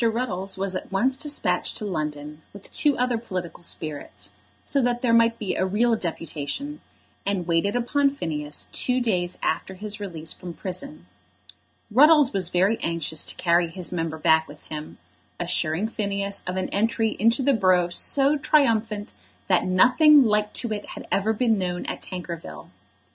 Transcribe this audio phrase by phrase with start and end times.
[0.09, 4.31] Ruddles was at once despatched to London with two other political spirits,
[4.63, 6.81] so that there might be a real deputation,
[7.23, 11.05] and waited upon Phineas two days after his release from prison.
[11.91, 14.97] Ruddles was very anxious to carry his member back with him,
[15.39, 19.13] assuring Phineas of an entry into the borough so triumphant
[19.49, 22.71] that nothing like to it had ever been known at Tankerville.